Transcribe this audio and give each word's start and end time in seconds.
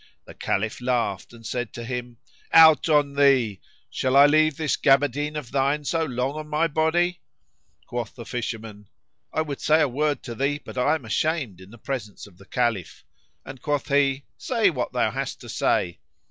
The 0.25 0.33
Caliph 0.33 0.81
laughed 0.81 1.31
and 1.31 1.45
said 1.45 1.73
to 1.73 1.83
him, 1.85 2.17
"Out 2.51 2.89
on 2.89 3.13
thee! 3.13 3.61
Shall 3.91 4.15
I 4.17 4.25
leave 4.25 4.57
this 4.57 4.75
gaberdine 4.75 5.35
of 5.35 5.51
thine 5.51 5.85
so 5.85 6.03
long 6.03 6.35
on 6.39 6.47
my 6.47 6.65
body?" 6.65 7.21
Quoth 7.85 8.15
the 8.15 8.25
fisherman, 8.25 8.87
"I 9.31 9.43
would 9.43 9.61
say 9.61 9.79
a 9.79 9.87
word 9.87 10.23
to 10.23 10.33
thee 10.33 10.59
but 10.65 10.75
I 10.75 10.95
am 10.95 11.05
ashamed 11.05 11.61
in 11.61 11.69
presence 11.77 12.25
of 12.25 12.39
the 12.39 12.45
Caliph!"; 12.47 13.05
and 13.45 13.61
quoth 13.61 13.89
he, 13.89 14.25
"Say 14.39 14.71
what 14.71 14.91
thou 14.91 15.11
hast 15.11 15.39
to 15.41 15.49
say." 15.49 15.99